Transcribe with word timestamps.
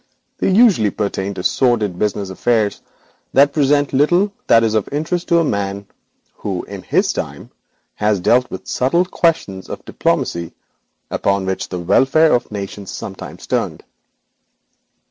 They 0.39 0.49
usually 0.49 0.89
pertain 0.89 1.35
to 1.35 1.43
sordid 1.43 1.99
business 1.99 2.31
affairs, 2.31 2.81
presenting 3.35 3.99
little 3.99 4.33
that 4.47 4.63
is 4.63 4.73
of 4.73 4.89
interest 4.91 5.27
to 5.27 5.37
a 5.37 5.43
man 5.43 5.85
who, 6.37 6.63
in 6.63 6.81
his 6.81 7.13
time, 7.13 7.51
has 7.93 8.19
dealt 8.19 8.49
with 8.49 8.67
subtle 8.67 9.05
questions 9.05 9.69
of 9.69 9.85
diplomacy 9.85 10.53
upon 11.11 11.45
which 11.45 11.69
the 11.69 11.77
welfare 11.77 12.33
of 12.33 12.51
nations 12.51 12.89
sometimes 12.89 13.45
turned. 13.45 13.83